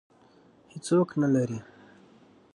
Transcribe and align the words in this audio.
هېڅوک 0.71 1.09
نه 1.21 1.27
لري 1.33 1.59